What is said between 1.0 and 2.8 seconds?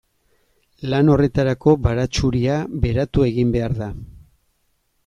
horretarako baratxuria